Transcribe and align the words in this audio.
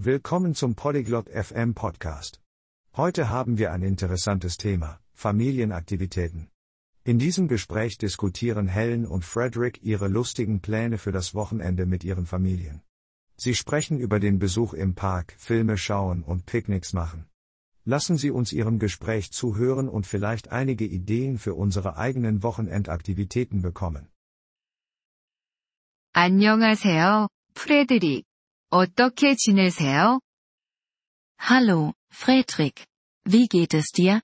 Willkommen 0.00 0.54
zum 0.54 0.76
Polyglot 0.76 1.28
FM 1.28 1.74
Podcast. 1.74 2.40
Heute 2.96 3.30
haben 3.30 3.58
wir 3.58 3.72
ein 3.72 3.82
interessantes 3.82 4.56
Thema, 4.56 5.00
Familienaktivitäten. 5.12 6.50
In 7.02 7.18
diesem 7.18 7.48
Gespräch 7.48 7.98
diskutieren 7.98 8.68
Helen 8.68 9.04
und 9.06 9.24
Frederick 9.24 9.82
ihre 9.82 10.06
lustigen 10.06 10.60
Pläne 10.60 10.98
für 10.98 11.10
das 11.10 11.34
Wochenende 11.34 11.84
mit 11.84 12.04
ihren 12.04 12.26
Familien. 12.26 12.82
Sie 13.36 13.56
sprechen 13.56 13.98
über 13.98 14.20
den 14.20 14.38
Besuch 14.38 14.72
im 14.72 14.94
Park, 14.94 15.34
Filme 15.36 15.76
schauen 15.76 16.22
und 16.22 16.46
Picknicks 16.46 16.92
machen. 16.92 17.26
Lassen 17.84 18.16
Sie 18.16 18.30
uns 18.30 18.52
Ihrem 18.52 18.78
Gespräch 18.78 19.32
zuhören 19.32 19.88
und 19.88 20.06
vielleicht 20.06 20.52
einige 20.52 20.84
Ideen 20.84 21.38
für 21.38 21.54
unsere 21.54 21.96
eigenen 21.96 22.44
Wochenendaktivitäten 22.44 23.62
bekommen. 23.62 24.06
안녕하세요, 26.12 27.26
프레드릭. 27.54 28.26
어떻게 28.70 29.34
지내세요? 29.34 30.20
Hallo, 31.40 31.94
Fredrik. 32.12 32.84
Wie 33.26 33.48
geht 33.48 33.74
es 33.76 33.90
dir? 33.92 34.20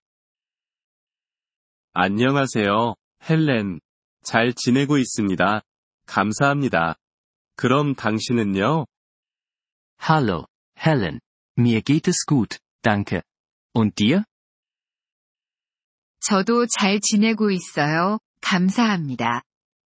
안녕하세요, 1.95 2.97
헬렌. 3.29 3.81
잘 4.23 4.53
지내고 4.53 4.99
있습니다. 4.99 5.63
감사합니다. 6.07 6.97
그럼 7.57 7.95
당신은요? 7.95 8.87
Hallo, 10.03 10.47
Helen. 10.77 11.21
Mir 11.57 11.81
geht 11.83 12.09
es 12.11 12.27
gut, 12.27 12.59
danke. 12.83 13.23
Und 13.75 13.95
dir? 13.95 14.25
저도 16.21 16.67
잘 16.67 17.01
지내고 17.01 17.51
있어요. 17.51 18.19
감사합니다. 18.43 19.43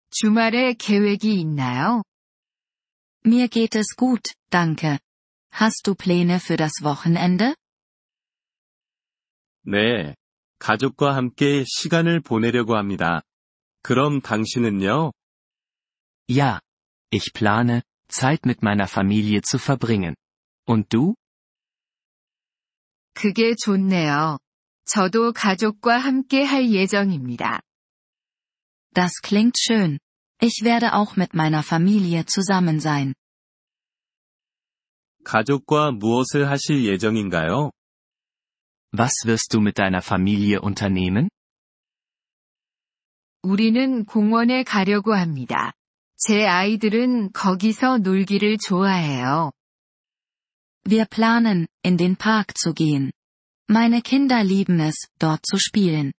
주말에 0.09 0.73
계획이 0.73 1.39
있나요? 1.39 2.03
Mir 3.24 3.48
geht 3.48 3.74
es 3.74 3.96
gut, 3.96 4.34
danke. 4.50 4.98
Hast 5.52 5.86
du 5.86 5.94
Pläne 5.94 6.38
für 6.40 6.56
das 6.56 6.82
Wochenende? 6.82 7.54
네. 9.64 10.14
가족과 10.58 11.14
함께 11.16 11.64
시간을 11.66 12.20
보내려고 12.20 12.76
합니다. 12.76 13.22
그럼 13.82 14.20
당신은요? 14.20 15.12
Ja. 16.28 16.60
Ich 17.10 17.32
plane, 17.32 17.82
Zeit 18.08 18.40
mit 18.44 18.62
meiner 18.62 18.86
Familie 18.88 19.40
zu 19.42 19.58
verbringen. 19.58 20.14
Und 20.66 20.88
du? 20.88 21.14
그게 23.14 23.54
좋네요. 23.56 24.38
저도 24.84 25.32
가족과 25.32 25.98
함께 25.98 26.44
할 26.44 26.70
예정입니다. 26.70 27.60
Das 28.92 29.20
klingt 29.22 29.58
schön. 29.58 29.98
Ich 30.40 30.62
werde 30.62 30.94
auch 30.94 31.16
mit 31.16 31.34
meiner 31.34 31.62
Familie 31.62 32.24
zusammen 32.26 32.80
sein. 32.80 33.14
가족과 35.31 35.91
무엇을 35.91 36.49
하실 36.49 36.83
예정인가요? 36.83 37.71
Was 38.93 39.13
wirst 39.25 39.55
du 39.55 39.61
mit 39.61 39.75
deiner 39.75 40.03
Familie 40.03 40.59
unternehmen? 40.61 41.29
우리는 43.41 44.03
공원에 44.03 44.63
가려고 44.63 45.13
합니다. 45.13 45.71
제 46.17 46.45
아이들은 46.45 47.31
거기서 47.31 47.99
놀기를 47.99 48.57
좋아해요. 48.57 49.53
Wir 50.83 51.05
planen, 51.05 51.67
in 51.85 51.95
den 51.95 52.17
Park 52.17 52.53
zu 52.53 52.73
gehen. 52.73 53.11
Meine 53.69 54.01
Kinder 54.01 54.43
lieben 54.43 54.81
es, 54.81 55.07
dort 55.17 55.45
zu 55.49 55.57
spielen. 55.57 56.11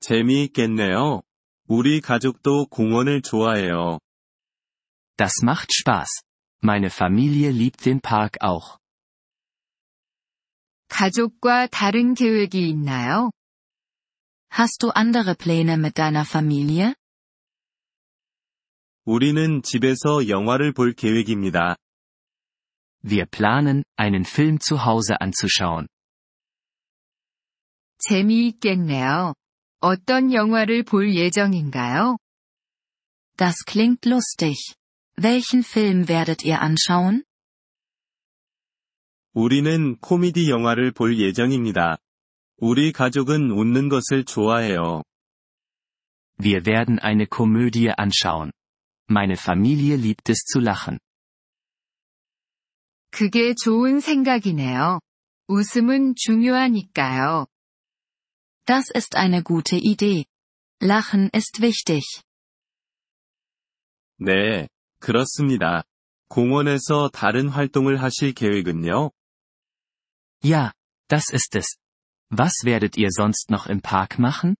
재미있겠네요. 0.00 1.22
우리 1.68 2.00
가족도 2.00 2.66
공원을 2.66 3.22
좋아해요. 3.22 4.00
Das 5.16 5.44
macht 5.44 5.70
Spaß. 5.70 6.25
Meine 6.63 6.89
Familie 6.89 7.51
liebt 7.51 7.85
den 7.85 8.01
Park 8.01 8.37
auch. 8.41 8.77
가족과 10.89 11.67
다른 11.67 12.13
계획이 12.13 12.69
있나요? 12.69 13.31
Hast 14.51 14.83
du 14.83 14.91
andere 14.91 15.35
Pläne 15.35 15.77
mit 15.77 15.97
deiner 15.97 16.25
Familie? 16.25 16.93
우리는 19.05 19.63
집에서 19.63 20.27
영화를 20.27 20.73
볼 20.73 20.93
계획입니다. 20.93 21.75
Wir 23.03 23.25
planen, 23.25 23.83
einen 23.97 24.25
Film 24.25 24.59
zu 24.59 24.85
Hause 24.85 25.15
anzuschauen. 25.19 25.87
재미있겠네요. 27.97 29.33
어떤 29.79 30.31
영화를 30.33 30.83
볼 30.83 31.15
예정인가요? 31.15 32.17
Das 33.37 33.63
klingt 33.65 34.07
lustig. 34.07 34.75
Welchen 35.17 35.63
Film 35.63 36.07
werdet 36.07 36.43
ihr 36.43 36.61
anschauen? 36.61 37.23
우리는 39.33 39.97
코미디 39.99 40.49
영화를 40.49 40.91
볼 40.91 41.17
예정입니다. 41.19 41.97
우리 42.57 42.91
가족은 42.91 43.51
웃는 43.51 43.89
것을 43.89 44.25
좋아해요. 44.25 45.03
Wir 46.37 46.65
werden 46.65 46.99
eine 46.99 47.25
Komödie 47.27 47.91
anschauen. 47.97 48.51
Meine 49.09 49.35
Familie 49.35 49.95
liebt 49.95 50.29
es 50.29 50.43
zu 50.45 50.59
lachen. 50.59 50.99
그게 53.11 53.53
좋은 53.53 53.99
생각이네요. 53.99 54.99
웃음은 55.47 56.15
중요하니까요. 56.15 57.47
Das 58.65 58.89
ist 58.95 59.15
eine 59.15 59.43
gute 59.43 59.77
Idee. 59.77 60.25
Lachen 60.81 61.29
ist 61.33 61.61
wichtig. 61.61 62.03
네, 64.17 64.67
그렇습니다. 64.99 65.83
공원에서 66.29 67.09
다른 67.09 67.49
활동을 67.49 68.01
하실 68.01 68.33
계획은요? 68.33 69.11
Ja, 70.43 70.71
das 71.07 71.33
ist 71.33 71.57
es. 71.57 71.77
Was 72.31 72.63
werdet 72.65 72.97
ihr 72.97 73.09
sonst 73.11 73.51
noch 73.51 73.69
im 73.69 73.81
Park 73.81 74.17
machen? 74.19 74.55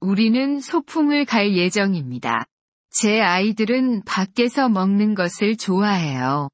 우리는 0.00 0.60
소풍을 0.60 1.24
갈 1.24 1.56
예정입니다. 1.56 2.46
제 2.90 3.20
아이들은 3.20 4.04
밖에서 4.04 4.68
먹는 4.68 5.14
것을 5.14 5.56
좋아해요. 5.56 6.48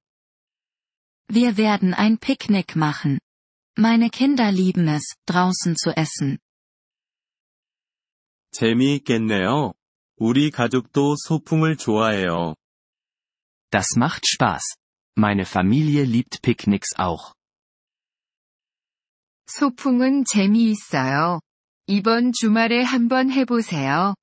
Wir 1.29 1.57
werden 1.59 1.95
ein 1.95 2.19
Picknick 2.19 2.77
machen. 2.77 3.19
Meine 3.79 4.11
Kinder 4.11 4.51
lieben 4.51 4.89
es, 4.89 5.17
draußen 5.27 5.77
zu 5.77 5.93
essen. 5.97 6.39
재미있겠네요. 8.53 9.73
우리 10.17 10.51
가족도 10.51 11.17
소풍을 11.17 11.77
좋아해요. 11.77 12.55
Das 13.71 13.97
macht 13.97 14.27
Spaß. 14.27 14.77
Meine 15.17 15.45
Familie 15.45 16.05
liebt 16.05 16.43
Picknicks 16.43 16.99
auch. 16.99 17.35
소풍은 19.47 20.25
재미있어요. 20.25 21.41
이번 21.87 22.33
주말에 22.33 22.83
한번 22.83 23.31
해보세요. 23.31 24.15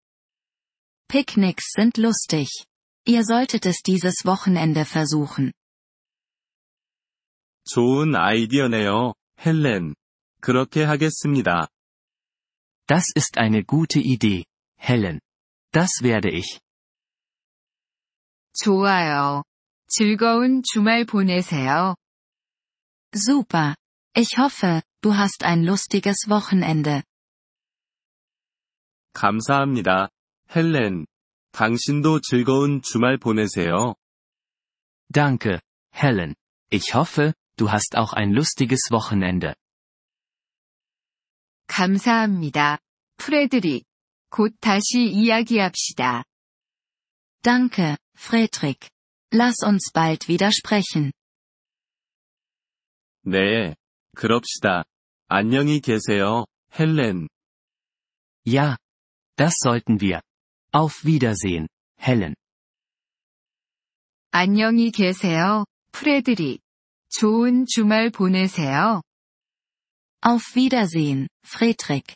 Picknicks 1.07 1.73
sind 1.75 1.99
lustig. 1.99 2.47
Ihr 3.05 3.23
solltet 3.23 3.65
es 3.65 3.81
dieses 3.83 4.25
Wochenende 4.25 4.85
versuchen. 4.85 5.51
좋은 7.65 8.15
아이디어네요, 8.15 9.13
헬렌. 9.45 9.95
그렇게 10.41 10.83
하겠습니다. 10.83 11.67
Das 12.87 13.05
ist 13.15 13.37
eine 13.37 13.63
gute 13.63 13.99
Idee, 13.99 14.45
Helen. 14.79 15.19
Das 15.73 15.89
werde 16.01 16.29
ich. 16.31 16.59
좋아요. 18.53 19.43
즐거운 19.87 20.61
주말 20.63 21.05
보내세요. 21.05 21.95
Super. 23.15 23.75
Ich 24.15 24.37
hoffe, 24.37 24.81
du 25.01 25.15
hast 25.15 25.43
ein 25.43 25.63
lustiges 25.63 26.27
Wochenende. 26.27 27.03
감사합니다, 29.13 30.09
헬렌. 30.55 31.05
당신도 31.51 32.21
즐거운 32.21 32.81
주말 32.81 33.17
보내세요. 33.17 33.95
Danke, 35.11 35.59
Helen. 35.93 36.35
Ich 36.71 36.93
hoffe, 36.93 37.33
du 37.57 37.71
hast 37.71 37.97
auch 37.97 38.13
ein 38.13 38.31
lustiges 38.31 38.91
Wochenende. 38.91 39.55
감사합니다. 41.67 42.77
프레드릭. 43.17 43.85
곧 44.33 44.55
다시 44.59 45.09
이야기합시다. 45.11 46.23
Danke, 47.41 47.97
Fredrik. 48.17 48.89
Lass 49.33 49.63
uns 49.65 49.91
bald 49.93 50.27
wieder 50.27 50.49
sprechen. 50.51 51.11
네, 53.23 53.75
그럽시다. 54.15 54.85
안녕히 55.27 55.79
계세요, 55.79 56.45
헬렌. 56.77 57.27
Ja. 58.45 58.77
Das 59.35 59.55
sollten 59.63 60.01
wir. 60.01 60.21
Auf 60.73 61.05
Wiedersehen, 61.05 61.67
Helen. 61.97 62.35
안녕히 64.31 64.91
계세요, 64.91 65.65
프레드릭. 65.91 66.59
좋은 67.09 67.65
주말 67.65 68.09
보내세요. 68.09 69.01
Auf 70.25 70.55
Wiedersehen, 70.57 71.27
Fredrik. 71.45 72.15